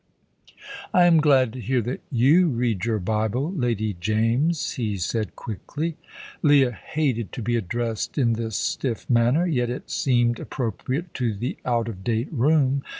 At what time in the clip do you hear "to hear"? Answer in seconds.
1.53-1.79